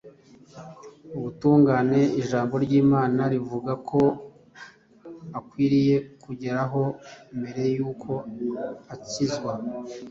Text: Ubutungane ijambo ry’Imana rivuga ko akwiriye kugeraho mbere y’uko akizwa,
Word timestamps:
Ubutungane 1.17 2.01
ijambo 2.21 2.53
ry’Imana 2.65 3.21
rivuga 3.33 3.71
ko 3.89 4.01
akwiriye 5.39 5.95
kugeraho 6.23 6.81
mbere 7.39 7.63
y’uko 7.75 8.11
akizwa, 8.93 9.51